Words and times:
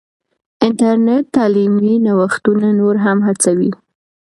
انټرنیټ 0.65 1.23
تعلیمي 1.35 1.93
نوښتونه 2.05 2.67
نور 2.79 2.95
هم 3.05 3.17
هڅوي. 3.27 3.71